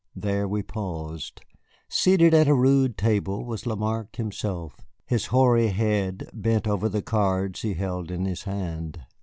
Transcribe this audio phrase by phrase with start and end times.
[0.15, 1.41] There we paused.
[1.87, 7.61] Seated at a rude table was Lamarque himself, his hoary head bent over the cards
[7.61, 9.01] he held in his hand.